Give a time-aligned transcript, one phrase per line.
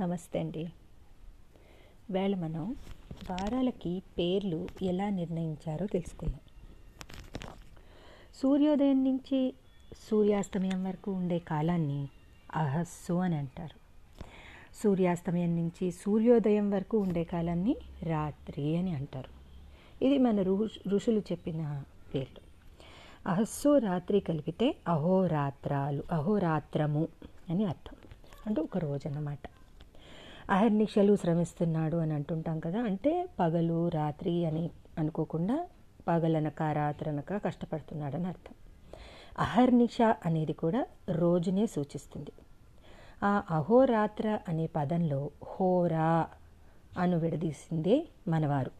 [0.00, 0.72] నమస్తే అండి.
[2.10, 2.76] వేళ మనం
[3.30, 6.40] వారాలకి పేర్లు ఎలా నిర్ణయించారో తెలుసుకుందాం.
[8.42, 9.54] సూర్యోదయం నుంచి
[10.10, 12.08] సూర్యాస్తమయం వరకు ఉండే కాలాన్ని
[12.54, 13.80] అహస్సు అని అంటారు.
[14.82, 19.30] సూర్యాస్తమయం నుంచి సూర్యోదయం వరకు ఉండే కాలాన్ని రాత్రి అని అంటారు.
[20.04, 21.82] ఇది మన ఋషు ఋషులు చెప్పిన
[22.14, 22.40] పేర్లు.
[23.28, 27.08] అహస్సు రాత్రి కలిపితే అహోరాత్రాలు అహోరాత్రము
[27.50, 27.96] అని అర్థం.
[28.46, 29.38] అంటే ఒక రోజు అన్నమాట
[30.50, 32.82] అహర్నిశలు శ్రమిస్తున్నాడు అని అంటుంటాం కదా.
[32.82, 35.66] అంటే పగలు రాత్రి అని అనుకోకుండా
[36.08, 38.54] పగలనక రాత్రనక కష్టపడుతున్నాడని అర్థం.
[39.38, 42.32] అహర్నిష అనేది కూడా రోజునే సూచిస్తుంది.
[43.24, 46.28] ఆ అహోరాత్ర అనే పదంలో హోరా
[46.98, 48.70] అను విడదీసిందే మనవారు.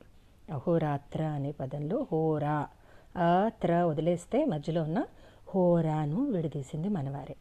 [0.52, 2.68] అహోరాత్ర అనే పదంలో హోరా
[3.16, 3.50] ఆ
[3.84, 5.04] వదిలేస్తే మధ్యలో ఉన్న
[5.54, 7.36] హోరాను విడదీసింది మనవారే.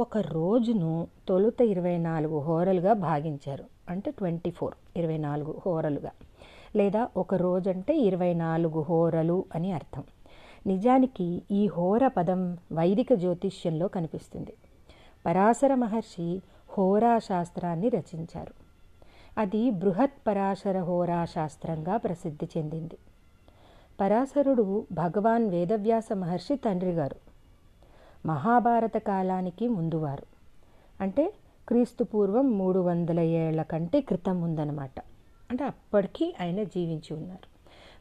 [0.00, 3.64] ఒక రోజును తొలుత ఇరవై నాలుగు హోరలుగా భాగించారు.
[3.88, 6.10] అంటే ట్వంటీ ఫోర్ ఇరవై నాలుగు హోరలుగా.
[6.76, 10.04] లేదా ఒక రోజు అంటే ఇరవై నాలుగు హోరలు అని అర్థం.
[10.66, 14.52] నిజానికి ఈ హోర పదం వైదిక జ్యోతిష్యంలో కనిపిస్తుంది.
[15.26, 16.42] పరాశర మహర్షి
[16.78, 18.54] హోరా శాస్త్రాన్ని రచించారు.
[19.38, 22.98] అది బృహత్ పరాశర హోరా శాస్త్రంగా ప్రసిద్ధి చెందింది.
[24.00, 27.29] పరాశరుడు భగవాన్ వేదవ్యాస మహర్షి తండ్రి గారు
[28.26, 30.26] మహాభారత కాలానికి ముందువారు.
[31.00, 31.34] అంటే
[31.68, 34.90] క్రీస్తు పూర్వం మూడు వందల ఏళ్ళ కంటే క్రితం ఉందన్నమాట.
[35.50, 37.50] అంటే అప్పటికి ఆయన జీవించి ఉన్నారు.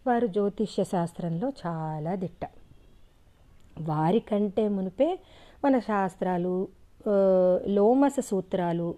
[0.10, 2.50] వారు జ్యోతిష్య శాస్త్రంలో చాలా దిట్ట.
[3.82, 5.20] వారికంటే మునిపే
[5.66, 6.68] మన శాస్త్రాలు
[7.68, 8.96] లోమస సూత్రాలు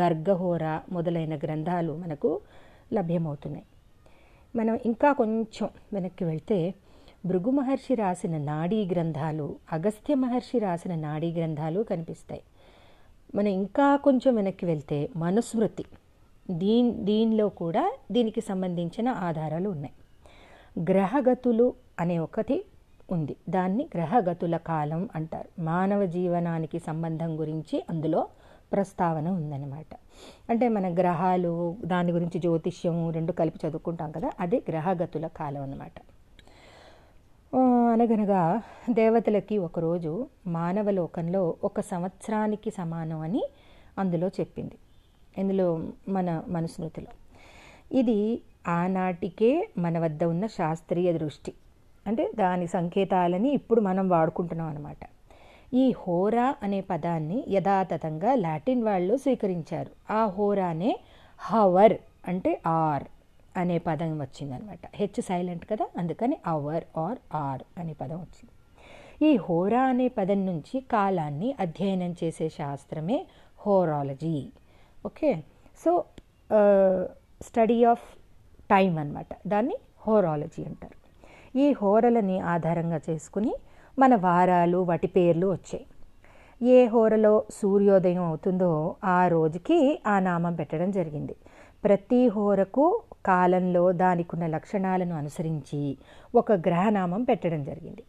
[0.00, 2.40] గర్గహోర మొదలైన గ్రంథాలు మనకు
[2.92, 3.64] లభ్యమవుతున్నాయి.
[4.56, 6.74] మనం ఇంకా కొంచెం వెనక్కి వెళ్తే
[7.26, 12.42] భృగు మహర్షి రాసిన నాడీ గ్రంథాలు అగస్త్య మహర్షి రాసిన నాడీ గ్రంథాలు కనిపిస్తాయి.
[13.34, 15.84] మనం ఇంకా కొంచెం వెనక్కి వెళ్తే మనుస్మృతి
[16.50, 19.94] దీన్ దీనిలో కూడా దీనికి సంబంధించిన ఆధారాలు ఉన్నాయి.
[20.90, 22.64] గ్రహగతులు అనే ఒకటి
[23.10, 23.36] ఉంది.
[23.48, 25.48] దాన్ని గ్రహగతుల కాలం అంటారు.
[25.62, 28.28] మానవ జీవనానికి సంబంధం గురించి అందులో
[28.72, 29.94] ప్రస్తావన ఉందన్నమాట.
[30.50, 35.92] అంటే మన గ్రహాలు దాని గురించి జ్యోతిష్యం రెండు కలిపి చదువుకుంటాం కదా అదే గ్రహగతుల కాలం అన్నమాట.
[37.88, 43.42] అనగనగా దేవతలకి ఒకరోజు మానవ లోకంలో ఒక సంవత్సరానికి సమానం అని
[43.98, 44.72] అందులో చెప్పింది.
[45.38, 47.06] ఇందులో మన మనుస్మృతిలో.
[47.98, 51.52] ఇది ఆనాటికే మన వద్ద ఉన్న శాస్త్రీయ దృష్టి.
[52.06, 54.96] అంటే దాని సంకేతాలని ఇప్పుడు మనం వాడుకుంటున్నాం అనమాట
[55.74, 60.12] ఈ హోరా అనే పదాన్ని యథాతథంగా లాటిన్ వాళ్ళు స్వీకరించారు.
[60.12, 61.00] ఆ హోరానే
[61.38, 61.92] హవర్
[62.28, 63.04] అంటే ఆర్.
[63.58, 64.78] అనే పదం వచ్చిందనమాట.
[64.94, 65.86] హెచ్ సైలెంట్ కదా?
[65.98, 68.50] అందుకని అవర్ ఆర్ ఆర్ అనే పదం వచ్చింది.
[69.26, 73.26] ఈ హోరా అనే పదం నుంచి కాలాన్ని అధ్యయనం చేసే శాస్త్రమే
[73.60, 74.48] horology.
[75.06, 75.42] Okay
[75.84, 76.04] so
[77.42, 78.02] study of
[78.70, 80.98] time అనమాట దాన్ని హోరాలజీ అంటారు.
[81.58, 83.54] ఈ హోరలని ఆధారంగా చేసుకుని
[83.98, 85.86] మన వారాలు వాటి పేర్లు వచ్చాయి.
[86.60, 91.36] ఏ హోరలో సూర్యోదయం అవుతుందో ఆ రోజుకి ఆ నామం పెట్టడం జరిగింది.
[91.84, 95.96] ప్రతి హోరకు కాలంలో దానికి ఉన్న లక్షణాలను అనుసరించి
[96.34, 98.02] ఒక గ్రహనామం పెట్టడం జరిగింది.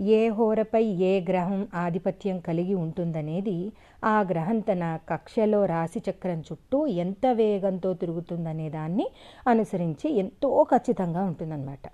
[0.00, 3.72] ఏ హోరపై ఏ గ్రహం ఆధిపత్యం కలిగి ఉంటుందనేది
[4.04, 9.06] ఆ గ్రహం తన కక్షలో రాశి చక్రం చుట్టూ ఎంత వేగంతో తిరుగుతుందనే దాన్ని
[9.48, 11.86] అనుసరించి ఎంతో ఖచ్చితంగా ఉంటుందన్నమాట.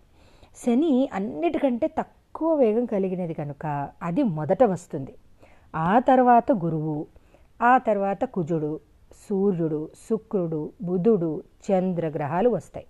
[0.56, 5.14] శని అన్నిటికంటే తక్కువ వేగం కలిగినది కనుక అది మొదట వస్తుంది.
[5.74, 7.06] ఆ తర్వాత గురువు
[7.62, 8.80] ఆ తర్వాత కుజుడు
[9.28, 12.86] సూర్యుడు శుక్రుడు బుధుడు చంద్ర గ్రహాలు వస్తాయి.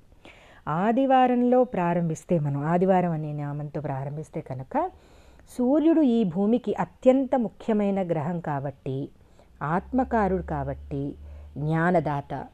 [0.69, 4.91] ఆదివారంలో ప్రారంభిస్తే మనం ఆదివారం అనే నామంతో ప్రారంభిస్తే కనుక
[5.56, 9.09] సూర్యుడు ఈ భూమికి అత్యంత ముఖ్యమైన గ్రహం కాబట్టి
[9.62, 11.14] ఆత్మకారుడు కాబట్టి
[11.56, 12.47] జ్ఞానదాత.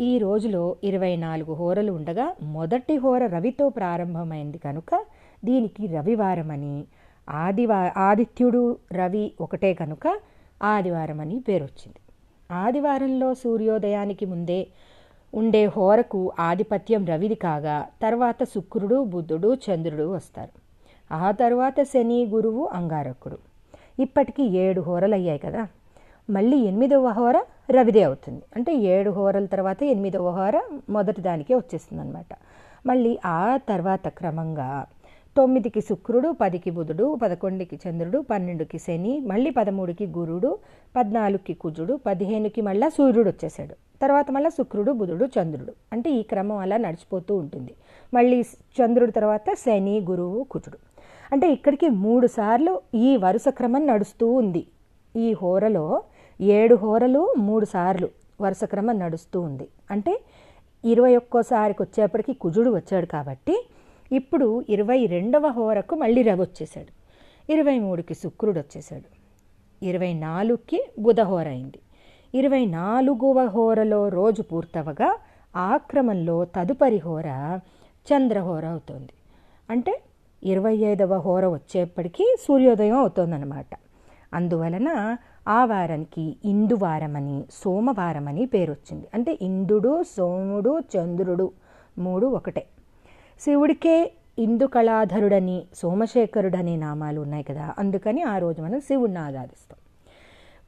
[0.00, 5.04] ఈ రోజులో ఇరవై నాలుగు హోరలు ఉండగా మొదటి హోర రవితో ప్రారంభమైంది కనుక
[5.44, 6.86] దీనికి రవివారం అని
[7.28, 10.20] ఆదివా ఆదిత్యుడు రవి ఒకటే కనుక
[10.62, 11.98] ఆదివారం అని పేరు వచ్చింది
[12.52, 14.66] ఆదివారంలో సూర్యోదయానికి ముందే
[15.34, 20.50] ఉండే హోరకు ఆధిపత్యం రవిది కాగా తర్వాత శుక్రుడు బుద్ధుడు చంద్రుడు వస్తారు.
[21.14, 23.38] ఆ తర్వాత శని గురువు అంగారకుడు.
[23.98, 25.68] ఇప్పటికీ ఏడు హోరలు అయ్యాయి కదా.
[26.30, 28.42] మళ్ళీ ఎనిమిదవ హోర రవిదే అవుతుంది.
[28.56, 32.34] అంటే ఏడు హోరల తర్వాత ఎనిమిదవ హోర మొదటి దానికే వచ్చేస్తుంది అనమాట
[32.86, 34.86] మళ్ళీ ఆ తర్వాత క్రమంగా
[35.36, 40.58] తొమ్మిదికి శుక్రుడు పదికి బుధుడు పదకొండుకి చంద్రుడు పన్నెండుకి శని మళ్ళీ పదమూడుకి గురుడు
[40.96, 45.72] పద్నాలుగుకి కుజుడు పదిహేనుకి మళ్ళీ సూర్యుడు వచ్చేసాడు తర్వాత మళ్ళీ శుక్రుడు బుధుడు చంద్రుడు.
[45.92, 47.74] అంటే ఈ క్రమం అలా నడిచిపోతూ ఉంటుంది.
[48.14, 48.40] మళ్ళీ
[48.78, 50.78] చంద్రుడు తర్వాత శని గురువు కుజుడు.
[51.32, 54.66] అంటే ఇక్కడికి మూడు సార్లు ఈ వరుస క్రమం నడుస్తూ ఉంది.
[55.16, 56.02] ఈ హోరలో
[56.40, 58.08] ఏడు హోరలు మూడు సార్లు
[58.40, 59.68] వరుస క్రమం నడుస్తూ ఉంది.
[59.90, 60.20] అంటే
[60.84, 63.66] ఇరవై ఒక్కోసారికి వచ్చేప్పటికి కుజుడు వచ్చాడు కాబట్టి
[64.12, 66.92] ఇప్పుడు ఇరవై రెండవ హోరకు మళ్ళీ రవి వచ్చేసాడు
[67.52, 69.08] ఇరవై మూడుకి శుక్రుడు వచ్చేసాడు
[69.84, 71.78] ఇరవై నాలుగుకి బుధహోర అయింది.
[72.34, 75.18] ఇరవై నాలుగవ హోరలో రోజు పూర్తవగా
[75.56, 77.26] ఆ క్రమంలో తదుపరి హోర
[78.06, 79.12] చంద్రహోర అవుతుంది.
[79.70, 80.02] అంటే
[80.42, 83.66] ఇరవై ఐదవ హోర వచ్చేప్పటికీ సూర్యోదయం అవుతోందన్నమాట.
[84.34, 85.16] అందువలన
[85.48, 91.52] ఆ వారానికి ఇందువారమని సోమవారమని పేరు వచ్చింది అంటే ఇందుడు సోముడు చంద్రుడు
[91.98, 92.66] మూడు ఒకటే.
[93.40, 97.74] శివుడికే ఇందుకళాధరుడని సోమశేఖరుడని సోమశేఖరుడనే నామాలు ఉన్నాయి కదా.
[97.78, 99.78] అందుకని ఆ రోజు మనం శివుడిని ఆరాధిస్తాం.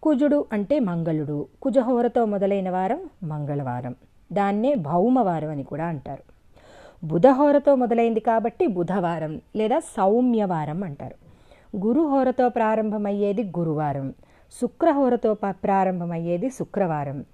[0.03, 1.47] కుజుడు అంటే మంగళుడు.
[1.63, 3.95] కుజహోరతో మొదలైన వారం మంగళవారం.
[4.33, 6.23] దాన్నే భౌమవారం అని కూడా అంటారు.
[7.07, 11.15] బుధహోరతో మొదలైంది కాబట్టి బుధవారం లేదా సౌమ్యవారం అంటారు.
[11.87, 14.15] గురుహోరతో ప్రారంభమయ్యేది గురువారం.
[14.61, 17.25] శుక్రహోరతో ప్రారంభమయ్యేది శుక్రవారం.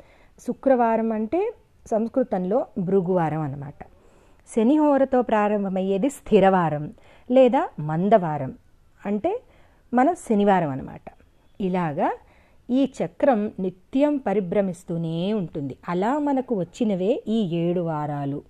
[0.41, 1.53] శుక్రవారం అంటే
[1.91, 3.98] సంస్కృతంలో భృగువారం అన్నమాట.
[4.57, 6.95] శనిహోరతో ప్రారంభమయ్యేది స్థిరవారం
[7.31, 8.55] లేదా మందవారం
[9.07, 9.43] అంటే
[9.95, 11.01] మన శనివారం అనమాట
[11.61, 12.15] ఇలాగా
[12.71, 15.77] ఈ చక్రం నిత్యం పరిభ్రమిస్తూనే ఉంటుంది.
[15.89, 18.43] అలా మనకు వచ్చినవే ఈ ఏడు వారాలు.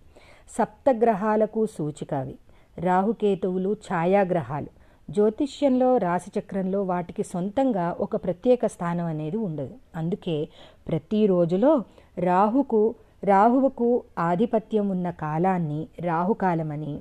[0.59, 2.35] సప్తగ్రహాలకు సూచిక అవి
[2.79, 4.67] రాహుకేతువులు ఛాయాగ్రహాలు.
[5.11, 9.75] జ్యోతిష్యంలో రాశిచక్రంలో వాటికి సొంతంగా ఒక ప్రత్యేక స్థానం అనేది ఉండదు.
[9.97, 10.49] అందుకే
[10.89, 11.85] ప్రతి రోజులో
[12.19, 17.01] రాహుకు రాహువుకు ఆధిపత్యం ఉన్న కాలాన్ని రాహుకాలమని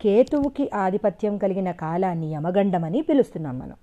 [0.00, 3.74] కేతువుకి ఆధిపత్యం కలిగిన కాలాన్ని యమగండమని పిలుస్తున్నాం మనం.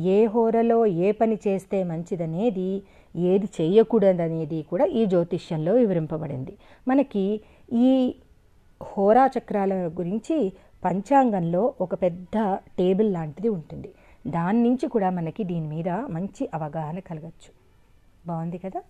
[0.00, 2.82] ఏ హోరలో ఏ పని చేస్తే మంచిదనేది
[3.16, 6.56] ఏది చేయకూడదనేది కూడా ఈ జ్యోతిష్యంలో వివరింపబడింది.
[6.88, 7.40] మనకి
[7.72, 8.14] ఈ
[8.82, 10.52] హోరా చక్రాల గురించి
[10.84, 13.92] పంచాంగంలో ఒక పెద్ద టేబుల్ లాంటిది ఉంటుంది.
[14.26, 17.52] దాని నుంచి కూడా మనకి దీని మీద మంచి అవగాహన కలగచ్చు.
[18.26, 18.82] బాగుంది కదా?